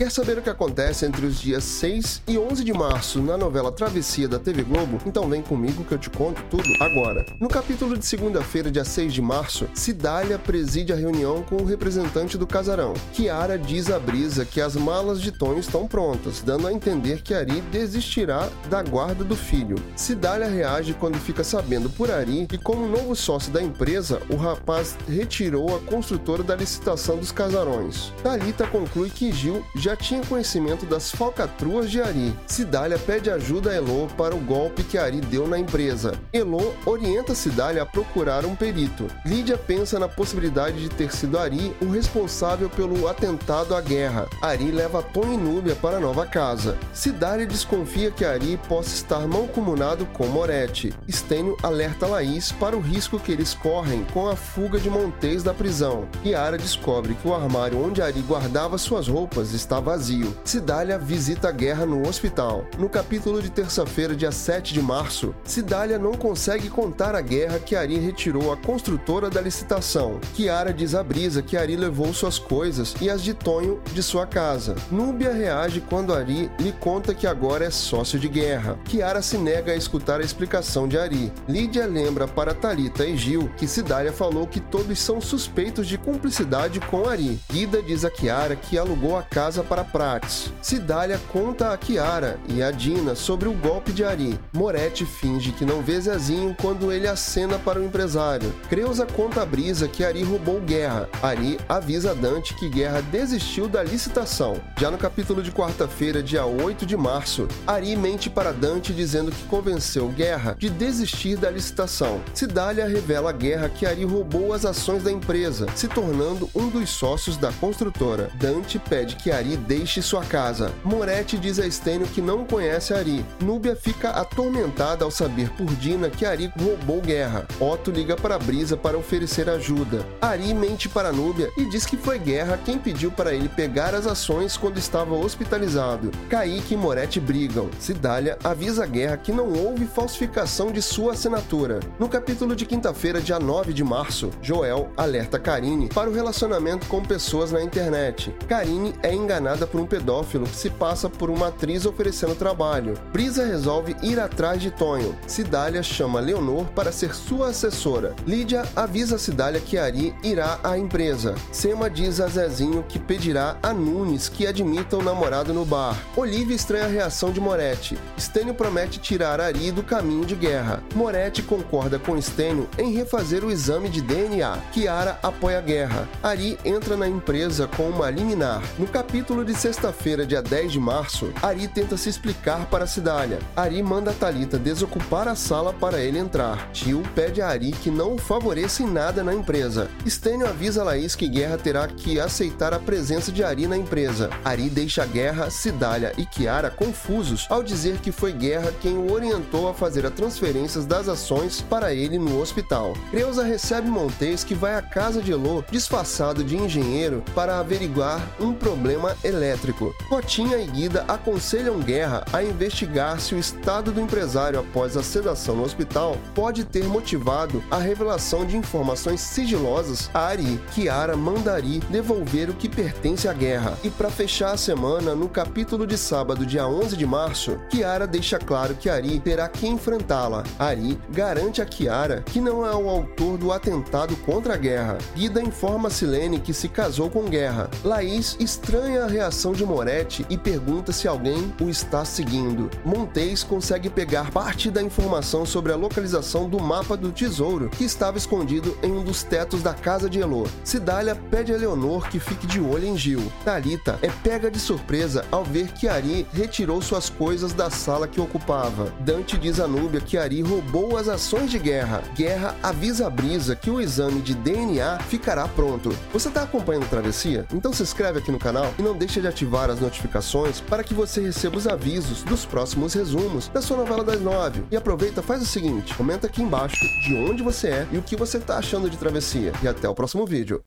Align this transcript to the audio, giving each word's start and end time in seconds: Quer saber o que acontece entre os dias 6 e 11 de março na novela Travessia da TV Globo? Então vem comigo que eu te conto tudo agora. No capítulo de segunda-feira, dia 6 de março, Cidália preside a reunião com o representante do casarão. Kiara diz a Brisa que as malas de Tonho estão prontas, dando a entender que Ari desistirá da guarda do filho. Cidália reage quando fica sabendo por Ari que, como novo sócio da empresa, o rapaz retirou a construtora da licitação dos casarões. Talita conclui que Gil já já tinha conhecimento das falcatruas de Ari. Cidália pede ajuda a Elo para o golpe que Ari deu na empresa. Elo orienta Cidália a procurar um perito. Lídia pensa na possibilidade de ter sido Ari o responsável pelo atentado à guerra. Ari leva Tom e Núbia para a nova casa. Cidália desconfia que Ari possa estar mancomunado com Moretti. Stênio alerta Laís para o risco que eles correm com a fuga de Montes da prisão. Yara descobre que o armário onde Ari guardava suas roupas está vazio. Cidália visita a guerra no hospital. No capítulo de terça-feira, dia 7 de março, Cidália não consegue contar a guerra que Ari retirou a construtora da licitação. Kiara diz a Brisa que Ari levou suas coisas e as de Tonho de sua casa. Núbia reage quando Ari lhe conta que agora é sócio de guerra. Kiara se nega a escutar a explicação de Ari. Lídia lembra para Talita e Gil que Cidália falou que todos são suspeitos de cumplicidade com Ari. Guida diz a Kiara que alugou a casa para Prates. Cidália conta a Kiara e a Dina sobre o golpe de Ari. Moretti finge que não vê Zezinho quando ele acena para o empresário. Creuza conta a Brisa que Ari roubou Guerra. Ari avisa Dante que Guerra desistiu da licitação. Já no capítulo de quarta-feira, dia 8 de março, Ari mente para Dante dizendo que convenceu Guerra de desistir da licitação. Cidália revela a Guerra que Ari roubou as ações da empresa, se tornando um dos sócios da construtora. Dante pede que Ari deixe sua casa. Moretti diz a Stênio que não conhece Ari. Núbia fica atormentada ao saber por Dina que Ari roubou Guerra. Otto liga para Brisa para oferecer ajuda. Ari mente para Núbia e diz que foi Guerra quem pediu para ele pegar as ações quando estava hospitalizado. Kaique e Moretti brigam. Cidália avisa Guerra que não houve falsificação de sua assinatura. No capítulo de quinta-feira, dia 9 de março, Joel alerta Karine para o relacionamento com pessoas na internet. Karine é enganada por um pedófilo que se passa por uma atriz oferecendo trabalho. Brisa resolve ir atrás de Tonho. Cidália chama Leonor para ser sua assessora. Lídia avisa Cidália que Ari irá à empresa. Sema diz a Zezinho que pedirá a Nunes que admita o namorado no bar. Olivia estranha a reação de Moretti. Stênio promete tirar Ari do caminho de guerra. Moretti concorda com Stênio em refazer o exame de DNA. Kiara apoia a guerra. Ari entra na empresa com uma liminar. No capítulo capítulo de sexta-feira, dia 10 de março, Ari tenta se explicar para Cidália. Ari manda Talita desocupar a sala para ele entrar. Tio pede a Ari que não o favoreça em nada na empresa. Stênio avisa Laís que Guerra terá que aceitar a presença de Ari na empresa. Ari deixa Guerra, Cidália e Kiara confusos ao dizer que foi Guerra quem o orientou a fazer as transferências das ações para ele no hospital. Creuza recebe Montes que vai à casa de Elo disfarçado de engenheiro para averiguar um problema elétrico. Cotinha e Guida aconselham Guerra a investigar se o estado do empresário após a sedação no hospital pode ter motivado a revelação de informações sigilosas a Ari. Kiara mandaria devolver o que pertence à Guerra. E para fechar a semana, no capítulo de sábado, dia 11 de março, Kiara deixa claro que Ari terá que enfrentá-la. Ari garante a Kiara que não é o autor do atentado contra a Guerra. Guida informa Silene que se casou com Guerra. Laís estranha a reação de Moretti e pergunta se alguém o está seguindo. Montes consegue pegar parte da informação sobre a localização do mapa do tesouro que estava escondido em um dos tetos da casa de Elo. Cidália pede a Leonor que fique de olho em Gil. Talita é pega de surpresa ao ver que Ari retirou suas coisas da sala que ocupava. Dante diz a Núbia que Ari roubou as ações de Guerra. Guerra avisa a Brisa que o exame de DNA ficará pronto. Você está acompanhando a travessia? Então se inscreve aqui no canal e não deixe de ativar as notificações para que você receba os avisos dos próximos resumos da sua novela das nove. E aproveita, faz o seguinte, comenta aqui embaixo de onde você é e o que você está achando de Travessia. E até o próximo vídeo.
Quer 0.00 0.10
saber 0.10 0.38
o 0.38 0.42
que 0.42 0.48
acontece 0.48 1.04
entre 1.04 1.26
os 1.26 1.38
dias 1.38 1.62
6 1.62 2.22
e 2.26 2.38
11 2.38 2.64
de 2.64 2.72
março 2.72 3.20
na 3.20 3.36
novela 3.36 3.70
Travessia 3.70 4.26
da 4.26 4.38
TV 4.38 4.62
Globo? 4.62 4.98
Então 5.04 5.28
vem 5.28 5.42
comigo 5.42 5.84
que 5.84 5.92
eu 5.92 5.98
te 5.98 6.08
conto 6.08 6.42
tudo 6.48 6.64
agora. 6.80 7.26
No 7.38 7.50
capítulo 7.50 7.98
de 7.98 8.06
segunda-feira, 8.06 8.70
dia 8.70 8.82
6 8.82 9.12
de 9.12 9.20
março, 9.20 9.68
Cidália 9.74 10.38
preside 10.38 10.90
a 10.90 10.96
reunião 10.96 11.42
com 11.42 11.56
o 11.56 11.66
representante 11.66 12.38
do 12.38 12.46
casarão. 12.46 12.94
Kiara 13.12 13.58
diz 13.58 13.90
a 13.90 13.98
Brisa 13.98 14.46
que 14.46 14.58
as 14.58 14.74
malas 14.74 15.20
de 15.20 15.32
Tonho 15.32 15.60
estão 15.60 15.86
prontas, 15.86 16.40
dando 16.40 16.66
a 16.66 16.72
entender 16.72 17.20
que 17.20 17.34
Ari 17.34 17.60
desistirá 17.70 18.48
da 18.70 18.82
guarda 18.82 19.22
do 19.22 19.36
filho. 19.36 19.76
Cidália 19.94 20.48
reage 20.48 20.94
quando 20.94 21.18
fica 21.18 21.44
sabendo 21.44 21.90
por 21.90 22.10
Ari 22.10 22.46
que, 22.46 22.56
como 22.56 22.88
novo 22.88 23.14
sócio 23.14 23.52
da 23.52 23.62
empresa, 23.62 24.22
o 24.30 24.36
rapaz 24.36 24.96
retirou 25.06 25.76
a 25.76 25.80
construtora 25.80 26.42
da 26.42 26.56
licitação 26.56 27.18
dos 27.18 27.30
casarões. 27.30 28.14
Talita 28.22 28.66
conclui 28.66 29.10
que 29.10 29.30
Gil 29.30 29.62
já 29.74 29.89
já 29.90 29.96
tinha 29.96 30.22
conhecimento 30.22 30.86
das 30.86 31.10
falcatruas 31.10 31.90
de 31.90 32.00
Ari. 32.00 32.32
Cidália 32.46 32.96
pede 32.96 33.28
ajuda 33.28 33.70
a 33.70 33.74
Elo 33.74 34.06
para 34.16 34.36
o 34.36 34.38
golpe 34.38 34.84
que 34.84 34.96
Ari 34.96 35.20
deu 35.20 35.48
na 35.48 35.58
empresa. 35.58 36.12
Elo 36.32 36.72
orienta 36.86 37.34
Cidália 37.34 37.82
a 37.82 37.86
procurar 37.86 38.44
um 38.44 38.54
perito. 38.54 39.08
Lídia 39.26 39.58
pensa 39.58 39.98
na 39.98 40.08
possibilidade 40.08 40.80
de 40.80 40.88
ter 40.88 41.10
sido 41.12 41.36
Ari 41.36 41.74
o 41.82 41.90
responsável 41.90 42.70
pelo 42.70 43.08
atentado 43.08 43.74
à 43.74 43.80
guerra. 43.80 44.28
Ari 44.40 44.70
leva 44.70 45.02
Tom 45.02 45.32
e 45.32 45.36
Núbia 45.36 45.74
para 45.74 45.96
a 45.96 46.00
nova 46.00 46.24
casa. 46.24 46.78
Cidália 46.92 47.44
desconfia 47.46 48.12
que 48.12 48.24
Ari 48.24 48.60
possa 48.68 48.94
estar 48.94 49.26
mancomunado 49.26 50.06
com 50.06 50.26
Moretti. 50.26 50.94
Stênio 51.10 51.56
alerta 51.64 52.06
Laís 52.06 52.52
para 52.52 52.76
o 52.76 52.80
risco 52.80 53.18
que 53.18 53.32
eles 53.32 53.54
correm 53.54 54.04
com 54.12 54.28
a 54.28 54.36
fuga 54.36 54.78
de 54.78 54.88
Montes 54.88 55.42
da 55.42 55.52
prisão. 55.52 56.06
Yara 56.24 56.56
descobre 56.56 57.14
que 57.14 57.26
o 57.26 57.34
armário 57.34 57.84
onde 57.84 58.00
Ari 58.00 58.20
guardava 58.20 58.78
suas 58.78 59.08
roupas 59.08 59.52
está 59.52 59.79
vazio. 59.80 60.36
Cidália 60.44 60.98
visita 60.98 61.48
a 61.48 61.52
guerra 61.52 61.86
no 61.86 62.06
hospital. 62.08 62.64
No 62.78 62.88
capítulo 62.88 63.42
de 63.42 63.50
terça-feira, 63.50 64.14
dia 64.14 64.32
7 64.32 64.74
de 64.74 64.82
março, 64.82 65.34
Cidália 65.44 65.98
não 65.98 66.12
consegue 66.12 66.68
contar 66.68 67.14
a 67.14 67.20
guerra 67.20 67.58
que 67.58 67.74
Ari 67.74 67.98
retirou 67.98 68.52
a 68.52 68.56
construtora 68.56 69.30
da 69.30 69.40
licitação. 69.40 70.20
Kiara 70.34 70.72
diz 70.72 70.94
a 70.94 71.02
Brisa 71.02 71.42
que 71.42 71.56
Ari 71.56 71.76
levou 71.76 72.12
suas 72.12 72.38
coisas 72.38 72.94
e 73.00 73.08
as 73.10 73.22
de 73.22 73.34
Tonho 73.34 73.80
de 73.92 74.02
sua 74.02 74.26
casa. 74.26 74.74
Núbia 74.90 75.32
reage 75.32 75.80
quando 75.80 76.14
Ari 76.14 76.50
lhe 76.58 76.72
conta 76.72 77.14
que 77.14 77.26
agora 77.26 77.64
é 77.64 77.70
sócio 77.70 78.18
de 78.18 78.28
guerra. 78.28 78.78
Kiara 78.84 79.22
se 79.22 79.38
nega 79.38 79.72
a 79.72 79.76
escutar 79.76 80.20
a 80.20 80.24
explicação 80.24 80.86
de 80.86 80.98
Ari. 80.98 81.32
Lídia 81.48 81.86
lembra 81.86 82.28
para 82.28 82.54
Talita 82.54 83.04
e 83.04 83.16
Gil 83.16 83.50
que 83.56 83.66
Cidália 83.66 84.12
falou 84.12 84.46
que 84.46 84.60
todos 84.60 84.98
são 84.98 85.20
suspeitos 85.20 85.86
de 85.86 85.98
cumplicidade 85.98 86.80
com 86.80 87.08
Ari. 87.08 87.38
Guida 87.50 87.82
diz 87.82 88.04
a 88.04 88.10
Kiara 88.10 88.56
que 88.56 88.78
alugou 88.78 89.16
a 89.16 89.22
casa 89.22 89.62
para 89.70 89.84
Prates. 89.84 90.52
Cidália 90.60 91.20
conta 91.32 91.72
a 91.72 91.78
Kiara 91.78 92.40
e 92.48 92.60
a 92.60 92.72
Dina 92.72 93.14
sobre 93.14 93.48
o 93.48 93.52
golpe 93.52 93.92
de 93.92 94.04
Ari. 94.04 94.36
Moretti 94.52 95.06
finge 95.06 95.52
que 95.52 95.64
não 95.64 95.80
vê 95.80 96.00
Zezinho 96.00 96.56
quando 96.60 96.90
ele 96.90 97.06
acena 97.06 97.56
para 97.56 97.78
o 97.78 97.84
empresário. 97.84 98.52
Creuza 98.68 99.06
conta 99.06 99.42
a 99.42 99.46
Brisa 99.46 99.86
que 99.86 100.04
Ari 100.04 100.24
roubou 100.24 100.60
Guerra. 100.60 101.08
Ari 101.22 101.56
avisa 101.68 102.16
Dante 102.16 102.52
que 102.54 102.68
Guerra 102.68 103.00
desistiu 103.00 103.68
da 103.68 103.80
licitação. 103.80 104.60
Já 104.76 104.90
no 104.90 104.98
capítulo 104.98 105.40
de 105.40 105.52
quarta-feira, 105.52 106.20
dia 106.20 106.44
8 106.44 106.84
de 106.84 106.96
março, 106.96 107.46
Ari 107.64 107.94
mente 107.94 108.28
para 108.28 108.52
Dante 108.52 108.92
dizendo 108.92 109.30
que 109.30 109.44
convenceu 109.44 110.08
Guerra 110.08 110.56
de 110.58 110.68
desistir 110.68 111.36
da 111.36 111.48
licitação. 111.48 112.20
Cidália 112.34 112.88
revela 112.88 113.30
a 113.30 113.32
Guerra 113.32 113.68
que 113.68 113.86
Ari 113.86 114.04
roubou 114.04 114.52
as 114.52 114.64
ações 114.64 115.04
da 115.04 115.12
empresa, 115.12 115.68
se 115.76 115.86
tornando 115.86 116.50
um 116.56 116.68
dos 116.68 116.90
sócios 116.90 117.36
da 117.36 117.52
construtora. 117.52 118.30
Dante 118.34 118.76
pede 118.76 119.14
que 119.14 119.30
Ari 119.30 119.59
deixe 119.60 120.02
sua 120.02 120.24
casa. 120.24 120.72
Moretti 120.82 121.38
diz 121.38 121.58
a 121.58 121.70
Stênio 121.70 122.06
que 122.06 122.20
não 122.20 122.44
conhece 122.44 122.94
Ari. 122.94 123.24
Núbia 123.40 123.76
fica 123.76 124.10
atormentada 124.10 125.04
ao 125.04 125.10
saber 125.10 125.50
por 125.50 125.66
Dina 125.76 126.10
que 126.10 126.24
Ari 126.24 126.52
roubou 126.58 127.00
Guerra. 127.00 127.46
Otto 127.60 127.90
liga 127.90 128.16
para 128.16 128.38
Brisa 128.38 128.76
para 128.76 128.98
oferecer 128.98 129.48
ajuda. 129.48 130.04
Ari 130.20 130.54
mente 130.54 130.88
para 130.88 131.12
Núbia 131.12 131.50
e 131.56 131.64
diz 131.66 131.84
que 131.84 131.96
foi 131.96 132.18
Guerra 132.18 132.58
quem 132.64 132.78
pediu 132.78 133.10
para 133.10 133.34
ele 133.34 133.48
pegar 133.48 133.94
as 133.94 134.06
ações 134.06 134.56
quando 134.56 134.78
estava 134.78 135.14
hospitalizado. 135.14 136.10
Kaique 136.28 136.74
e 136.74 136.76
Moretti 136.76 137.20
brigam. 137.20 137.68
Cidália 137.78 138.38
avisa 138.42 138.86
Guerra 138.86 139.16
que 139.16 139.32
não 139.32 139.52
houve 139.52 139.86
falsificação 139.86 140.72
de 140.72 140.80
sua 140.80 141.12
assinatura. 141.12 141.80
No 141.98 142.08
capítulo 142.08 142.56
de 142.56 142.64
quinta-feira, 142.64 143.20
dia 143.20 143.38
9 143.38 143.72
de 143.72 143.84
março, 143.84 144.30
Joel 144.40 144.90
alerta 144.96 145.38
Karine 145.38 145.88
para 145.88 146.08
o 146.08 146.14
relacionamento 146.14 146.86
com 146.86 147.02
pessoas 147.02 147.52
na 147.52 147.62
internet. 147.62 148.34
Karine 148.48 148.94
é 149.02 149.14
enganada 149.14 149.49
por 149.66 149.80
um 149.80 149.86
pedófilo 149.86 150.46
que 150.46 150.56
se 150.56 150.70
passa 150.70 151.08
por 151.08 151.30
uma 151.30 151.48
atriz 151.48 151.84
oferecendo 151.84 152.34
trabalho. 152.34 152.94
Brisa 153.12 153.44
resolve 153.44 153.96
ir 154.02 154.18
atrás 154.18 154.60
de 154.60 154.70
Tonho. 154.70 155.16
Cidália 155.26 155.82
chama 155.82 156.20
Leonor 156.20 156.64
para 156.74 156.92
ser 156.92 157.14
sua 157.14 157.48
assessora. 157.48 158.14
Lídia 158.26 158.64
avisa 158.74 159.18
Cidália 159.18 159.60
que 159.60 159.76
Ari 159.78 160.14
irá 160.22 160.58
à 160.62 160.78
empresa. 160.78 161.34
Sema 161.52 161.90
diz 161.90 162.20
a 162.20 162.28
Zezinho 162.28 162.84
que 162.88 162.98
pedirá 162.98 163.56
a 163.62 163.72
Nunes 163.72 164.28
que 164.28 164.46
admita 164.46 164.96
o 164.96 165.02
namorado 165.02 165.52
no 165.52 165.64
bar. 165.64 165.96
Olivia 166.16 166.56
estranha 166.56 166.84
a 166.84 166.88
reação 166.88 167.30
de 167.30 167.40
Moretti. 167.40 167.98
Stênio 168.18 168.54
promete 168.54 168.98
tirar 168.98 169.40
Ari 169.40 169.70
do 169.70 169.82
caminho 169.82 170.24
de 170.24 170.34
guerra. 170.34 170.82
Moretti 170.94 171.42
concorda 171.42 171.98
com 171.98 172.20
Stênio 172.20 172.68
em 172.78 172.92
refazer 172.92 173.44
o 173.44 173.50
exame 173.50 173.88
de 173.88 174.00
DNA. 174.00 174.58
Kiara 174.72 175.18
apoia 175.22 175.58
a 175.58 175.62
guerra. 175.62 176.08
Ari 176.22 176.58
entra 176.64 176.96
na 176.96 177.08
empresa 177.08 177.68
com 177.76 177.88
uma 177.88 178.10
liminar. 178.10 178.62
No 178.78 178.86
capítulo 178.86 179.29
capítulo 179.30 179.44
de 179.44 179.54
sexta-feira, 179.54 180.26
dia 180.26 180.42
10 180.42 180.72
de 180.72 180.80
março, 180.80 181.32
Ari 181.40 181.68
tenta 181.68 181.96
se 181.96 182.08
explicar 182.08 182.66
para 182.66 182.84
Cidália. 182.84 183.38
Ari 183.54 183.80
manda 183.80 184.12
Talita 184.12 184.58
desocupar 184.58 185.28
a 185.28 185.36
sala 185.36 185.72
para 185.72 186.00
ele 186.00 186.18
entrar. 186.18 186.68
Tio 186.72 187.00
pede 187.14 187.40
a 187.40 187.46
Ari 187.46 187.70
que 187.70 187.92
não 187.92 188.14
o 188.14 188.18
favoreça 188.18 188.82
em 188.82 188.90
nada 188.90 189.22
na 189.22 189.32
empresa. 189.32 189.88
Stênio 190.04 190.48
avisa 190.48 190.82
Laís 190.82 191.14
que 191.14 191.28
Guerra 191.28 191.56
terá 191.56 191.86
que 191.86 192.18
aceitar 192.18 192.74
a 192.74 192.80
presença 192.80 193.30
de 193.30 193.44
Ari 193.44 193.68
na 193.68 193.76
empresa. 193.76 194.30
Ari 194.44 194.68
deixa 194.68 195.06
Guerra, 195.06 195.48
Cidália 195.48 196.12
e 196.18 196.26
Kiara 196.26 196.68
confusos 196.68 197.46
ao 197.48 197.62
dizer 197.62 197.98
que 197.98 198.10
foi 198.10 198.32
Guerra 198.32 198.72
quem 198.80 198.96
o 198.96 199.12
orientou 199.12 199.68
a 199.68 199.74
fazer 199.74 200.04
as 200.04 200.12
transferências 200.12 200.86
das 200.86 201.08
ações 201.08 201.60
para 201.60 201.94
ele 201.94 202.18
no 202.18 202.40
hospital. 202.40 202.94
Creuza 203.12 203.44
recebe 203.44 203.88
Montes 203.88 204.42
que 204.42 204.56
vai 204.56 204.74
à 204.74 204.82
casa 204.82 205.22
de 205.22 205.30
Elo 205.30 205.64
disfarçado 205.70 206.42
de 206.42 206.56
engenheiro 206.56 207.22
para 207.32 207.60
averiguar 207.60 208.20
um 208.40 208.52
problema 208.52 209.16
elétrico. 209.22 209.94
Cotinha 210.08 210.58
e 210.58 210.66
Guida 210.66 211.04
aconselham 211.08 211.80
Guerra 211.80 212.24
a 212.32 212.42
investigar 212.42 213.20
se 213.20 213.34
o 213.34 213.38
estado 213.38 213.92
do 213.92 214.00
empresário 214.00 214.58
após 214.58 214.96
a 214.96 215.02
sedação 215.02 215.56
no 215.56 215.64
hospital 215.64 216.16
pode 216.34 216.64
ter 216.64 216.84
motivado 216.84 217.62
a 217.70 217.78
revelação 217.78 218.44
de 218.44 218.56
informações 218.56 219.20
sigilosas 219.20 220.10
a 220.14 220.26
Ari. 220.26 220.60
Kiara 220.72 221.16
mandaria 221.16 221.80
devolver 221.90 222.50
o 222.50 222.54
que 222.54 222.68
pertence 222.68 223.28
à 223.28 223.32
Guerra. 223.32 223.76
E 223.82 223.90
para 223.90 224.10
fechar 224.10 224.52
a 224.52 224.56
semana, 224.56 225.14
no 225.14 225.28
capítulo 225.28 225.86
de 225.86 225.96
sábado, 225.96 226.46
dia 226.46 226.66
11 226.66 226.96
de 226.96 227.06
março, 227.06 227.58
Kiara 227.68 228.06
deixa 228.06 228.38
claro 228.38 228.74
que 228.74 228.88
Ari 228.88 229.20
terá 229.20 229.48
que 229.48 229.66
enfrentá-la. 229.66 230.44
Ari 230.58 230.98
garante 231.10 231.60
a 231.60 231.66
Kiara 231.66 232.22
que 232.26 232.40
não 232.40 232.64
é 232.66 232.74
o 232.74 232.88
autor 232.88 233.36
do 233.38 233.52
atentado 233.52 234.16
contra 234.16 234.54
a 234.54 234.56
Guerra. 234.56 234.98
Guida 235.14 235.42
informa 235.42 235.90
Silene 235.90 236.38
que 236.40 236.54
se 236.54 236.68
casou 236.68 237.10
com 237.10 237.24
Guerra. 237.24 237.70
Laís 237.84 238.36
estranha 238.38 239.04
a 239.04 239.06
reação 239.10 239.52
de 239.52 239.64
Moretti 239.64 240.24
e 240.30 240.38
pergunta 240.38 240.92
se 240.92 241.06
alguém 241.06 241.52
o 241.60 241.68
está 241.68 242.04
seguindo. 242.04 242.70
Montes 242.84 243.42
consegue 243.42 243.90
pegar 243.90 244.30
parte 244.30 244.70
da 244.70 244.82
informação 244.82 245.44
sobre 245.44 245.72
a 245.72 245.76
localização 245.76 246.48
do 246.48 246.60
mapa 246.60 246.96
do 246.96 247.10
tesouro 247.12 247.68
que 247.70 247.84
estava 247.84 248.16
escondido 248.16 248.78
em 248.82 248.92
um 248.92 249.02
dos 249.02 249.22
tetos 249.22 249.62
da 249.62 249.74
casa 249.74 250.08
de 250.08 250.20
Elo. 250.20 250.46
Cidália 250.64 251.16
pede 251.30 251.52
a 251.52 251.56
Leonor 251.56 252.08
que 252.08 252.20
fique 252.20 252.46
de 252.46 252.60
olho 252.60 252.86
em 252.86 252.96
Gil. 252.96 253.20
Talita 253.44 253.98
é 254.00 254.08
pega 254.22 254.50
de 254.50 254.58
surpresa 254.58 255.24
ao 255.30 255.44
ver 255.44 255.72
que 255.72 255.88
Ari 255.88 256.26
retirou 256.32 256.80
suas 256.80 257.10
coisas 257.10 257.52
da 257.52 257.68
sala 257.68 258.06
que 258.06 258.20
ocupava. 258.20 258.92
Dante 259.00 259.36
diz 259.36 259.58
a 259.58 259.66
Núbia 259.66 260.00
que 260.00 260.16
Ari 260.16 260.42
roubou 260.42 260.96
as 260.96 261.08
ações 261.08 261.50
de 261.50 261.58
Guerra. 261.58 262.02
Guerra 262.14 262.54
avisa 262.62 263.06
a 263.06 263.10
Brisa 263.10 263.56
que 263.56 263.70
o 263.70 263.80
exame 263.80 264.20
de 264.20 264.34
DNA 264.34 264.98
ficará 265.00 265.48
pronto. 265.48 265.90
Você 266.12 266.28
está 266.28 266.42
acompanhando 266.42 266.84
a 266.84 266.88
travessia? 266.88 267.46
Então 267.52 267.72
se 267.72 267.82
inscreve 267.82 268.18
aqui 268.18 268.30
no 268.30 268.38
canal 268.38 268.72
e 268.78 268.82
não 268.82 268.96
deixe 269.00 269.18
de 269.18 269.26
ativar 269.26 269.70
as 269.70 269.80
notificações 269.80 270.60
para 270.60 270.84
que 270.84 270.92
você 270.92 271.22
receba 271.22 271.56
os 271.56 271.66
avisos 271.66 272.22
dos 272.22 272.44
próximos 272.44 272.92
resumos 272.92 273.48
da 273.48 273.62
sua 273.62 273.78
novela 273.78 274.04
das 274.04 274.20
nove. 274.20 274.62
E 274.70 274.76
aproveita, 274.76 275.22
faz 275.22 275.40
o 275.42 275.46
seguinte, 275.46 275.94
comenta 275.94 276.26
aqui 276.26 276.42
embaixo 276.42 276.84
de 277.06 277.16
onde 277.16 277.42
você 277.42 277.68
é 277.68 277.88
e 277.90 277.96
o 277.96 278.02
que 278.02 278.14
você 278.14 278.36
está 278.36 278.58
achando 278.58 278.90
de 278.90 278.98
Travessia. 278.98 279.52
E 279.62 279.68
até 279.68 279.88
o 279.88 279.94
próximo 279.94 280.26
vídeo. 280.26 280.62